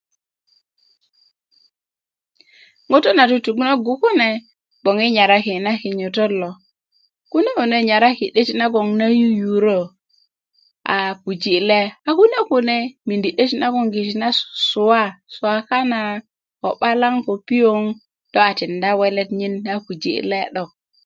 ŋutu 2.89 3.09
na 3.15 3.23
tutunogu 3.29 3.93
kune 4.01 4.29
bgoŋ 4.81 4.97
i 5.07 5.15
nyaraki 5.17 5.53
kune 7.31 7.49
kune 7.57 7.77
nyaraki 7.89 8.25
'deti 8.29 8.53
na 8.99 9.05
yuyurö 9.19 9.79
a 10.95 10.97
puji 11.21 11.55
le 11.69 11.81
a 12.07 12.09
kune 12.17 12.39
kune 12.49 12.77
a 12.85 12.91
mindi 13.07 13.29
'deti 13.33 14.15
na 14.21 14.27
susua 14.37 15.01
ko 16.61 16.69
'balaŋ 16.77 17.15
ko 17.25 17.33
piöŋ 17.47 17.81
do 18.31 18.39
a 18.49 18.51
tinda 18.57 18.89
welt 18.99 19.29
nyin 19.39 19.53
a 19.73 19.75
puji 19.85 20.13
le 20.29 20.39
'dok 20.53 20.69